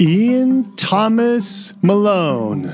[0.00, 2.64] Ian Thomas Malone.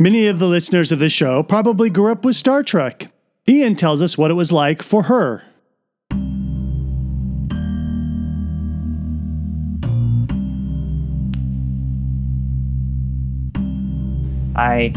[0.00, 3.12] Many of the listeners of this show probably grew up with Star Trek.
[3.48, 5.44] Ian tells us what it was like for her.
[14.62, 14.92] I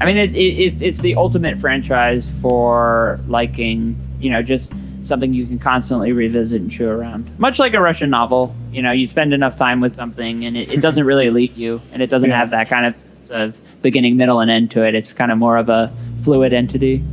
[0.00, 4.72] I mean, it, it, it's it's the ultimate franchise for liking, you know, just
[5.04, 7.30] something you can constantly revisit and chew around.
[7.38, 10.70] Much like a Russian novel, you know, you spend enough time with something and it,
[10.72, 12.38] it doesn't really leave you, and it doesn't Yeah.
[12.38, 14.94] have that kind of sense of beginning, middle, and end to it.
[14.94, 15.92] It's kind of more of a
[16.24, 17.04] fluid entity.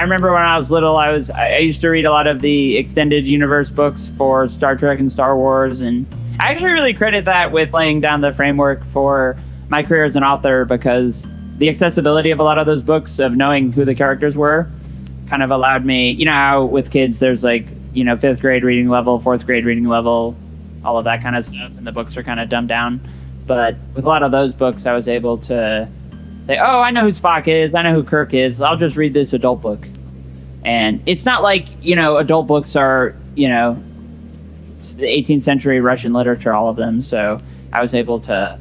[0.00, 2.40] I remember when I was little, I was I used to read a lot of
[2.40, 6.06] the extended universe books for Star Trek and Star Wars, and
[6.40, 9.36] I actually really credit that with laying down the framework for
[9.68, 11.26] my career as an author because
[11.58, 14.70] the accessibility of a lot of those books of knowing who the characters were
[15.28, 16.12] kind of allowed me.
[16.12, 19.66] You know how with kids there's like you know fifth grade reading level, fourth grade
[19.66, 20.34] reading level,
[20.82, 23.06] all of that kind of stuff, and the books are kind of dumbed down.
[23.46, 25.90] But with a lot of those books, I was able to
[26.50, 27.74] say, "Oh, I know who Spock is.
[27.74, 28.60] I know who Kirk is.
[28.60, 29.86] I'll just read this adult book."
[30.64, 33.82] And it's not like you know adult books are you know
[34.96, 37.02] the 18th century Russian literature, all of them.
[37.02, 37.40] So
[37.72, 38.58] I was able to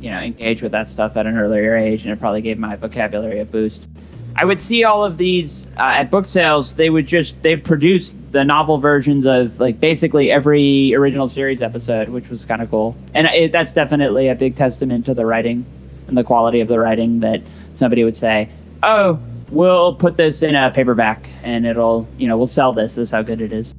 [0.00, 2.76] you know engage with that stuff at an earlier age, and it probably gave my
[2.76, 3.86] vocabulary a boost.
[4.34, 6.74] I would see all of these uh, at book sales.
[6.74, 12.08] They would just they produced the novel versions of like basically every original series episode,
[12.08, 12.96] which was kind of cool.
[13.14, 15.64] And it, that's definitely a big testament to the writing
[16.10, 17.40] and the quality of the writing that
[17.72, 18.50] somebody would say,
[18.82, 19.18] "Oh,
[19.50, 22.96] we'll put this in a paperback and it'll you know we'll sell this.
[22.96, 23.74] This is how good it is."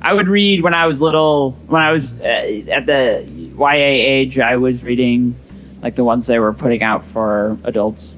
[0.00, 1.52] I would read when I was little.
[1.66, 2.24] When I was uh,
[2.70, 3.24] at the
[3.56, 5.36] YA age, I was reading
[5.82, 8.14] like the ones they were putting out for adults,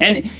[0.00, 0.30] and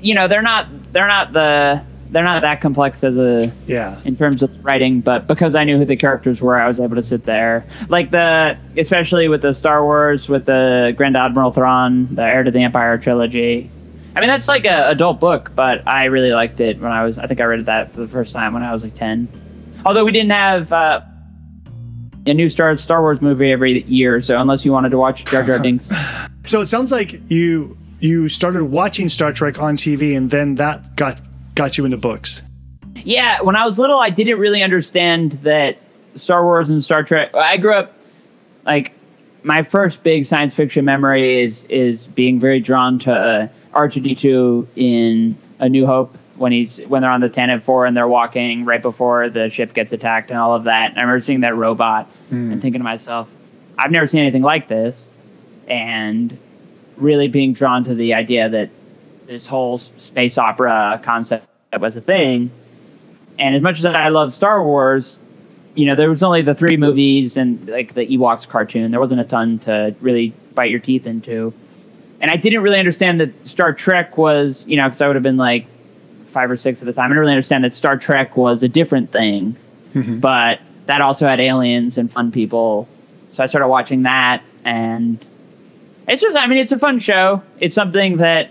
[0.00, 1.82] you know they're not they're not the
[2.14, 3.96] they're not that complex as a Yeah.
[4.04, 6.94] in terms of writing, but because I knew who the characters were, I was able
[6.96, 7.64] to sit there.
[7.88, 12.50] Like the, especially with the Star Wars, with the Grand Admiral Thrawn, the Heir to
[12.52, 13.68] the Empire trilogy.
[14.16, 17.18] I mean, that's like a adult book, but I really liked it when I was.
[17.18, 19.26] I think I read that for the first time when I was like ten.
[19.84, 21.00] Although we didn't have uh,
[22.26, 25.42] a new Star Star Wars movie every year, so unless you wanted to watch Jar
[25.42, 25.90] Jar Binks,
[26.44, 30.94] So it sounds like you you started watching Star Trek on TV and then that
[30.94, 31.18] got
[31.54, 32.42] got you into books.
[32.96, 35.78] Yeah, when I was little, I didn't really understand that
[36.16, 37.34] Star Wars and Star Trek.
[37.34, 37.92] I grew up
[38.64, 38.92] like
[39.42, 45.36] my first big science fiction memory is is being very drawn to uh, R2D2 in
[45.58, 48.80] A New Hope when he's when they're on the Tantive Four and they're walking right
[48.80, 50.90] before the ship gets attacked and all of that.
[50.90, 53.30] And I remember seeing that robot and thinking to myself,
[53.78, 55.04] I've never seen anything like this,
[55.68, 56.36] and
[56.96, 58.70] really being drawn to the idea that
[59.26, 61.46] this whole space opera concept
[61.78, 62.50] was a thing.
[63.38, 65.18] And as much as I love Star Wars,
[65.74, 68.90] you know, there was only the three movies and like the Ewoks cartoon.
[68.90, 71.52] There wasn't a ton to really bite your teeth into.
[72.20, 75.22] And I didn't really understand that Star Trek was, you know, because I would have
[75.22, 75.66] been like
[76.30, 77.06] five or six at the time.
[77.06, 79.56] I didn't really understand that Star Trek was a different thing,
[79.92, 80.20] mm-hmm.
[80.20, 82.88] but that also had aliens and fun people.
[83.32, 85.18] So I started watching that, and
[86.06, 87.42] it's just, I mean, it's a fun show.
[87.58, 88.50] It's something that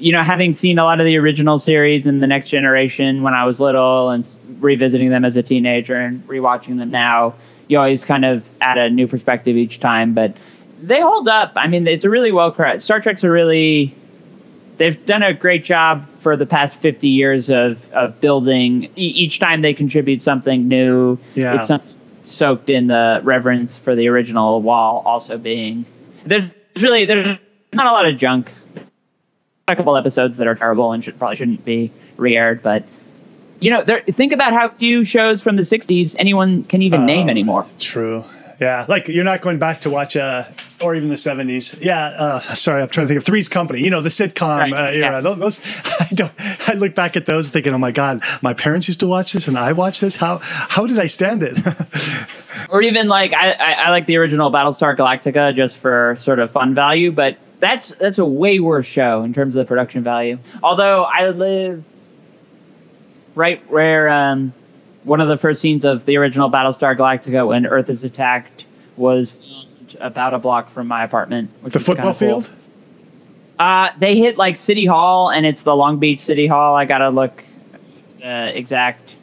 [0.00, 3.34] you know, having seen a lot of the original series and the next generation when
[3.34, 4.26] I was little and
[4.58, 7.34] revisiting them as a teenager and rewatching them now,
[7.68, 10.14] you always kind of add a new perspective each time.
[10.14, 10.34] But
[10.82, 11.52] they hold up.
[11.56, 12.82] I mean, it's a really well crafted.
[12.82, 13.94] Star Trek's a really
[14.78, 19.38] they've done a great job for the past 50 years of, of building e- each
[19.38, 21.56] time they contribute something new Yeah.
[21.56, 21.82] it's some,
[22.22, 25.84] soaked in the reverence for the original while also being
[26.24, 26.44] there's
[26.80, 27.38] really there's
[27.74, 28.50] not a lot of junk
[29.72, 32.84] a couple episodes that are terrible and should probably shouldn't be re-aired but
[33.60, 37.26] you know there, think about how few shows from the 60s anyone can even name
[37.26, 37.30] Oh.
[37.30, 38.24] anymore True.
[38.60, 40.44] Yeah, like you're not going back to watch, uh,
[40.82, 41.78] or even the '70s.
[41.82, 43.80] Yeah, uh, sorry, I'm trying to think of Three's Company.
[43.80, 45.12] You know, the sitcom Right, uh, era.
[45.14, 45.20] yeah.
[45.22, 45.60] Those, those,
[46.00, 46.30] I don't.
[46.68, 49.48] I look back at those thinking, oh my god, my parents used to watch this,
[49.48, 50.16] and I watched this.
[50.16, 51.56] How how did I stand it?
[52.68, 56.50] or even like I, I, I like the original Battlestar Galactica just for sort of
[56.50, 60.38] fun value, but that's that's a way worse show in terms of the production value.
[60.62, 61.84] Although I live
[63.34, 64.52] right where um,
[65.04, 68.64] one of the first scenes of the original Battlestar Galactica when Earth is attacked
[68.96, 71.50] was filmed about a block from my apartment.
[71.62, 72.42] The football cool.
[72.42, 72.50] field.
[73.58, 76.74] Uh, they hit like City Hall, and it's the Long Beach City Hall.
[76.74, 77.44] I gotta look
[78.24, 79.14] uh, exact.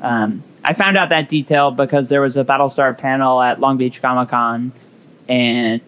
[0.00, 4.00] Um, I found out that detail because there was a Battlestar panel at Long Beach
[4.00, 4.72] Comic Con,
[5.28, 5.82] and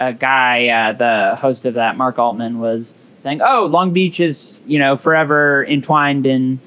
[0.00, 4.58] a guy, uh, the host of that, Mark Altman, was saying, "Oh, Long Beach is
[4.66, 6.58] you know forever entwined in."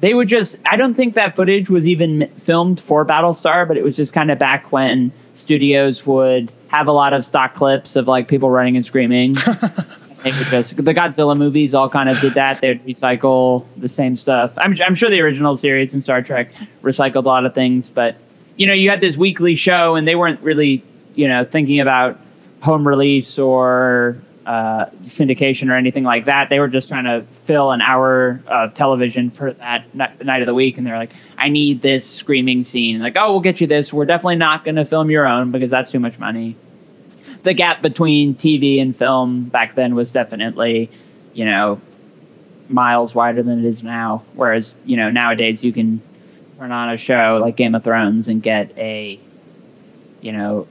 [0.00, 0.58] They would just.
[0.66, 4.30] I don't think that footage was even filmed for Battlestar, but it was just kind
[4.30, 8.76] of back when studios would have a lot of stock clips of like people running
[8.76, 9.32] and screaming.
[10.22, 12.60] they would just the Godzilla movies all kind of did that.
[12.60, 14.52] They would recycle the same stuff.
[14.56, 16.50] I'm I'm sure the original series in Star Trek
[16.82, 18.16] recycled a lot of things, but
[18.56, 20.82] you know you had this weekly show and they weren't really
[21.14, 22.18] you know thinking about
[22.66, 26.50] home release or uh, syndication or anything like that.
[26.50, 30.54] They were just trying to fill an hour of television for that night of the
[30.54, 33.92] week, and they're like, "I need this screaming scene." Like, "Oh, we'll get you this.
[33.92, 36.56] We're definitely not going to film your own because that's too much money."
[37.44, 40.90] The gap between TV and film back then was definitely,
[41.34, 41.80] you know,
[42.68, 44.24] miles wider than it is now.
[44.34, 46.00] Whereas, you know, nowadays you can
[46.58, 49.20] turn on a show like Game of Thrones and get a,
[50.20, 50.66] you know,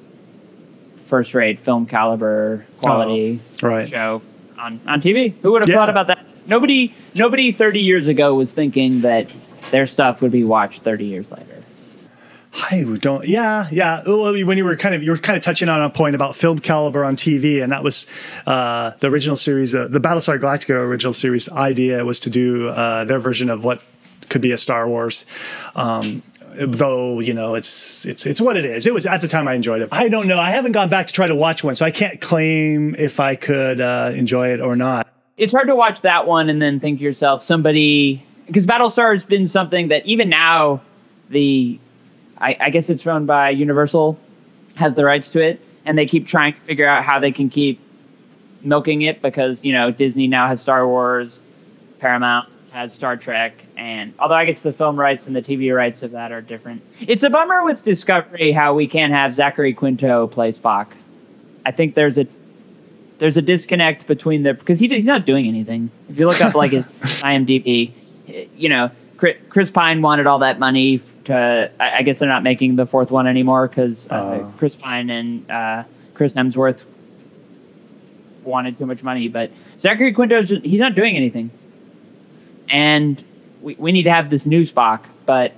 [1.06, 3.88] first rate film caliber quality oh, right.
[3.88, 4.22] show
[4.58, 5.34] on, on TV.
[5.42, 5.76] Who would have Yeah.
[5.76, 6.26] thought about that?
[6.48, 9.34] Nobody nobody 30 years ago was thinking that
[9.72, 11.56] their stuff would be watched 30 years later.
[12.72, 13.28] I don't.
[13.28, 14.04] Yeah, yeah.
[14.06, 16.36] Well, When you were kind of you were kind of touching on a point about
[16.36, 18.08] film caliber on TV, and that was
[18.46, 23.04] uh, the original series, uh, the Battlestar Galactica original series idea was to do uh,
[23.04, 23.82] their version of what
[24.30, 25.26] could be a Star Wars.
[25.76, 26.24] Um,
[26.58, 28.88] though you know it's it's it's what it is.
[28.88, 29.90] It was at the time I enjoyed it.
[29.92, 30.40] I don't know.
[30.40, 33.36] I haven't gone back to try to watch one, so I can't claim if I
[33.36, 35.08] could uh, enjoy it or not.
[35.38, 39.26] It's hard to watch that one and then think to yourself, somebody because Battlestar has
[39.26, 40.82] been something that even now
[41.30, 41.80] the
[42.38, 44.20] I, I guess it's run by Universal
[44.76, 47.50] has the rights to it, and they keep trying to figure out how they can
[47.50, 47.80] keep
[48.62, 51.42] milking it because you know Disney now has Star Wars,
[52.00, 56.04] Paramount has Star Trek, and although I guess the film rights and the TV rights
[56.04, 60.28] of that are different, it's a bummer with Discovery how we can't have Zachary Quinto
[60.28, 60.88] play Spock.
[61.66, 62.28] I think there's a
[63.18, 65.90] there's a disconnect between the because he, he's not doing anything.
[66.10, 66.84] If you look up like his
[67.24, 67.94] IMDb,
[68.58, 71.72] you know Chris, Chris Pine wanted all that money to.
[71.80, 74.54] I, guess they're not making the fourth one anymore because uh, Oh.
[74.58, 75.84] Chris Pine and uh,
[76.14, 76.84] Chris Hemsworth
[78.44, 79.30] wanted too much money.
[79.30, 81.50] But Zachary Quinto, he's not doing anything,
[82.70, 83.24] and
[83.62, 85.02] we we need to have this new Spock.
[85.26, 85.54] But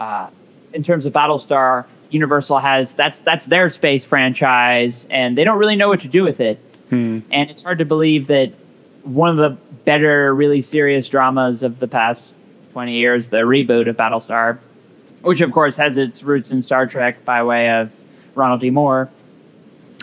[0.00, 0.28] uh,
[0.72, 5.76] in terms of Battlestar, Universal has that's that's their space franchise, and they don't really
[5.76, 6.58] know what to do with it.
[6.90, 8.52] And it's hard to believe that
[9.02, 9.50] one of the
[9.84, 12.32] better, really serious dramas of the past
[12.72, 14.56] 20 years, the reboot of Battlestar,
[15.20, 17.90] which of course has its roots in Star Trek by way of
[18.34, 18.70] Ronald D.
[18.70, 19.10] Moore,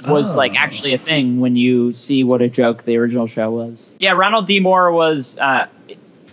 [0.08, 0.38] was Oh.
[0.38, 3.84] like actually a thing when you see what a joke the original show was.
[4.00, 4.60] Yeah, Ronald D.
[4.60, 5.66] Moore was, uh,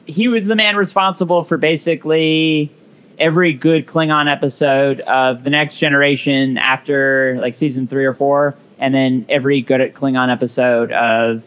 [0.07, 2.71] he was the man responsible for basically
[3.19, 8.95] every good Klingon episode of the next generation after like season three or four, and
[8.95, 11.45] then every good Klingon episode of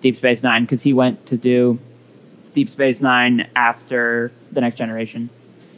[0.00, 1.78] Deep Space Nine because he went to do
[2.54, 5.30] Deep Space Nine after the next generation.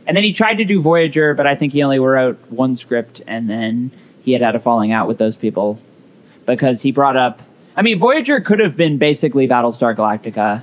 [0.06, 3.20] And then he tried to do Voyager, but I think he only wrote one script,
[3.26, 3.90] and then
[4.22, 5.78] he had had a falling out with those people
[6.46, 7.42] because he brought up.
[7.76, 10.62] I mean, Voyager could have been basically Battlestar Galactica,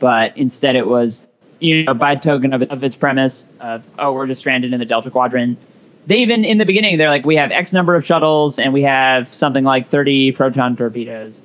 [0.00, 1.24] but instead it was,
[1.60, 4.86] you know, by token of, of its premise of, oh, we're just stranded in the
[4.86, 5.58] Delta Quadrant.
[6.06, 8.82] They even, in the beginning, they're like, we have X number of shuttles, and we
[8.82, 11.40] have something like 30 proton torpedoes.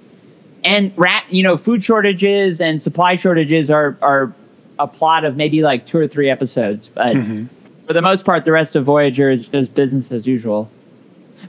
[0.64, 4.34] And rat you know food shortages and supply shortages are are
[4.80, 7.46] a plot of maybe like two or three episodes but mm-hmm.
[7.86, 10.68] for the most part the rest of voyager is just business as usual.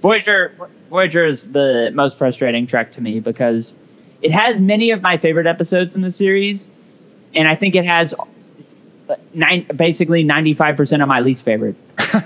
[0.03, 0.53] Voyager
[0.91, 3.73] voyager is the most frustrating trek to me because
[4.21, 6.69] it has many of my favorite episodes in the series
[7.37, 8.15] and i think it has
[9.09, 12.17] uh, nine, basically 95% of my least favorite well,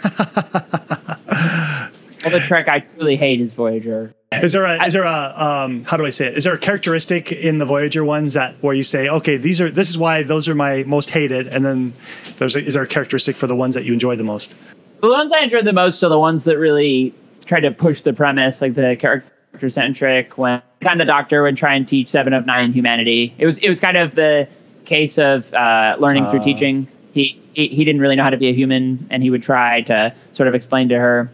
[2.31, 5.97] the trek i truly hate is voyager Is there a is there a um, how
[5.97, 6.37] do I say it?
[6.37, 9.69] Is there a characteristic in the Voyager ones that where you say, okay, these are
[9.69, 11.95] this is why those are my most hated, and then
[12.39, 14.55] there's a, is there a characteristic for the ones that you enjoy the most?
[15.01, 17.13] The ones I enjoyed the most are the ones that really
[17.45, 20.39] try to push the premise, like the character centric.
[20.39, 23.59] When kind of the Doctor would try and teach Seven of Nine humanity, it was
[23.59, 24.47] it was kind of the
[24.91, 26.45] case of uh, learning through Uh.
[26.45, 26.87] teaching.
[27.15, 29.81] He, he he didn't really know how to be a human, and he would try
[29.83, 31.31] to sort of explain to her.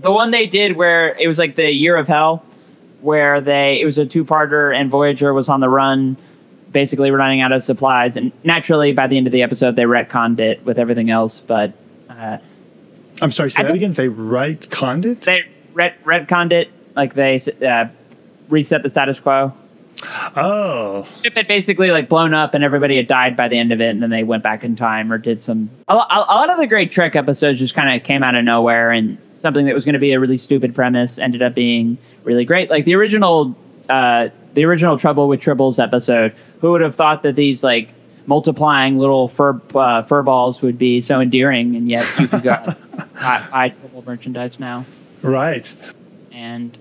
[0.00, 2.44] The one they did where it was like the Year of Hell,
[3.00, 6.16] where they it was a two parter, and Voyager was on the run,
[6.70, 10.38] basically running out of supplies, and naturally by the end of the episode they retconned
[10.40, 11.72] it with everything else, but.
[12.10, 12.38] Uh,
[13.20, 13.94] I'm sorry, say I that again.
[13.94, 15.22] They write Condit.
[15.22, 15.42] they
[15.74, 17.86] ret- retconned it, like they uh,
[18.48, 19.52] reset the status quo.
[20.38, 23.80] Oh, ship had basically like blown up and everybody had died by the end of
[23.80, 25.68] it, and then they went back in time or did some.
[25.88, 28.90] A, a lot of the great Trek episodes just kind of came out of nowhere,
[28.90, 32.44] and something that was going to be a really stupid premise ended up being really
[32.44, 32.70] great.
[32.70, 33.56] Like the original,
[33.88, 36.34] uh, the original Trouble with Tribbles episode.
[36.60, 37.90] Who would have thought that these like
[38.26, 42.56] multiplying little fur uh, fur balls would be so endearing, and yet you could go
[43.14, 44.84] buy, buy Tribble merchandise now.
[45.22, 45.72] right.
[46.32, 46.76] And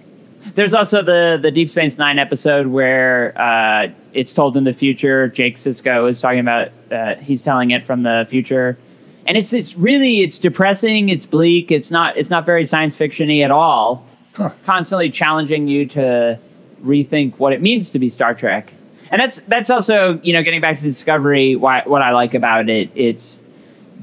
[0.55, 5.27] there's also the the Deep Space Nine episode where uh, it's told in the future.
[5.27, 6.69] Jake Sisko is talking about.
[6.91, 8.77] Uh, he's telling it from the future,
[9.25, 11.09] and it's it's really it's depressing.
[11.09, 11.71] It's bleak.
[11.71, 14.05] It's not it's not very science fictiony at all.
[14.33, 14.51] Huh.
[14.65, 16.39] Constantly challenging you to
[16.83, 18.73] rethink what it means to be Star Trek.
[19.09, 21.55] And that's that's also you know getting back to Discovery.
[21.55, 22.91] Why what I like about it.
[22.95, 23.35] It's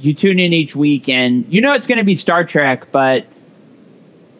[0.01, 3.27] you tune in each week and you know it's going to be Star Trek, but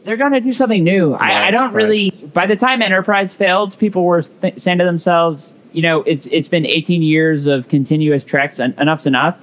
[0.05, 1.15] they're going to do something new.
[1.15, 2.11] I, I don't really.
[2.11, 6.49] By the time Enterprise failed, people were th- saying to themselves, you know, it's it's
[6.49, 9.39] been 18 years of continuous treks, and enough's enough.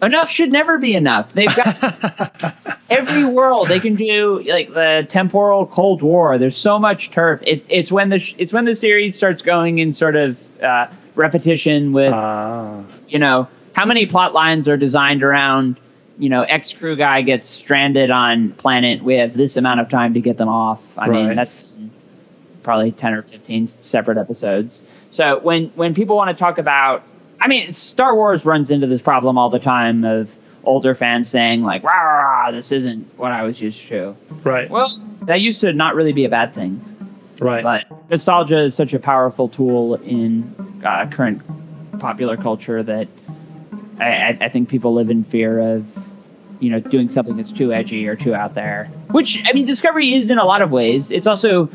[0.00, 1.32] Enough should never be enough.
[1.32, 2.54] They've got
[2.90, 6.38] every world they can do, like the temporal Cold War.
[6.38, 7.42] There's so much turf.
[7.44, 10.86] It's it's when the sh- it's when the series starts going in sort of uh,
[11.16, 15.76] repetition with Ah, you know, how many plot lines are designed around,
[16.18, 19.02] you know, ex crew guy gets stranded on planet.
[19.02, 20.80] We have this amount of time to get them off.
[20.98, 21.26] I Right.
[21.28, 21.54] mean, that's
[22.62, 24.82] probably ten or fifteen separate episodes.
[25.10, 27.02] So when when people want to talk about,
[27.40, 30.34] I mean, Star Wars runs into this problem all the time of
[30.64, 34.68] older fans saying like, "Rah, rah, rah, this isn't what I was used to." right.
[34.68, 36.80] Well, that used to not really be a bad thing.
[37.40, 37.62] right.
[37.62, 40.52] But nostalgia is such a powerful tool in
[40.84, 41.42] uh, current
[42.00, 43.08] popular culture that
[44.00, 45.84] I- I think people live in fear of,
[46.60, 48.86] you know, doing something that's too edgy or too out there.
[49.10, 51.10] Which I mean, Discovery is in a lot of ways.
[51.10, 51.68] It's also,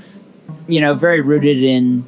[0.67, 2.05] you know, very rooted in.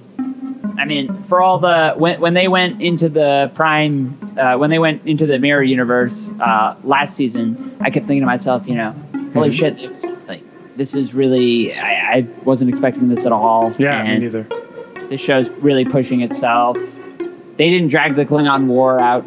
[0.77, 4.79] I mean, for all the when when they went into the Prime, uh, when they
[4.79, 8.91] went into the Mirror Universe uh, last season, I kept thinking to myself, you know,
[9.33, 9.53] holy Mhm.
[9.53, 10.41] shit, if, like
[10.75, 13.73] this is really I, I wasn't expecting this at all.
[13.77, 14.47] yeah, me and neither.
[15.07, 16.77] This show's really pushing itself.
[17.57, 19.23] They didn't drag the Klingon War out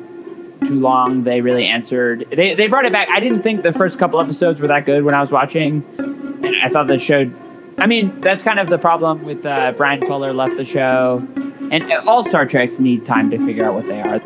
[0.66, 1.24] too long.
[1.24, 2.26] They really answered.
[2.30, 3.08] They they brought it back.
[3.10, 6.56] I didn't think the first couple episodes were that good when I was watching, and
[6.62, 7.30] I thought the show.
[7.78, 11.26] I mean, that's kind of the problem with uh, Bryan Fuller left the show,
[11.70, 14.20] and all Star Treks need time to figure out what they are.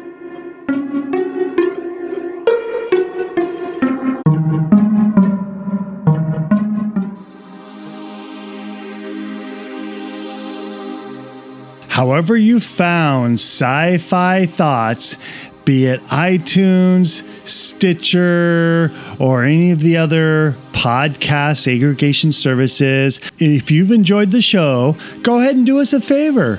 [12.02, 15.16] However, you found sci fi thoughts,
[15.64, 24.30] be it iTunes, Stitcher, or any of the other podcast aggregation services, if you've enjoyed
[24.30, 26.58] the show, go ahead and do us a favor.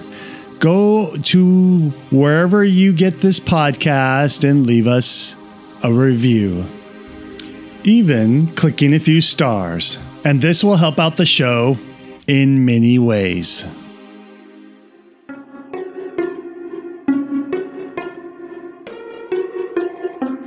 [0.60, 5.36] Go to wherever you get this podcast and leave us
[5.84, 6.66] a review,
[7.84, 10.00] even clicking a few stars.
[10.24, 11.78] And this will help out the show
[12.28, 13.66] in many ways.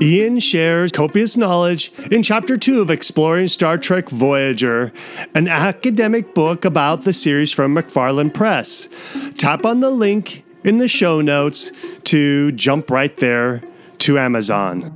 [0.01, 4.93] Ian shares copious knowledge in Chapter 2 of Exploring Star Trek Voyager,
[5.35, 8.91] an academic book about the series from McFarland Press.
[9.39, 11.73] Tap on the link in the show notes
[12.05, 13.63] to jump right there
[13.99, 14.93] to Amazon.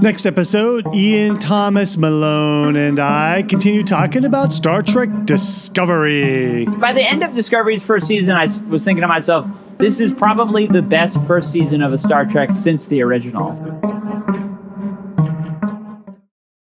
[0.00, 6.66] Next episode, Ian Thomas Malone and I continue talking about Star Trek Discovery.
[6.66, 9.46] By the end of Discovery's first season, I was thinking to myself,
[9.80, 13.99] this is probably the best first season of a Star Trek since the original.